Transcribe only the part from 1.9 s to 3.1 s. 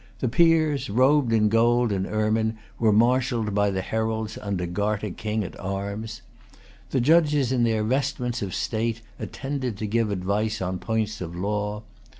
and ermine, were